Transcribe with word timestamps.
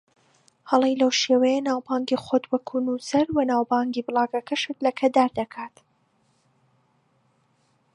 هەڵەی 0.69 0.99
لەو 1.01 1.11
شێوەیە 1.21 1.65
ناوبانگی 1.69 2.21
خۆت 2.25 2.43
وەکو 2.51 2.75
نووسەر 2.87 3.27
و 3.31 3.37
ناوبانگی 3.51 4.05
بڵاگەکەشت 4.07 4.77
لەکەدار 4.85 5.31
دەکات 5.39 5.75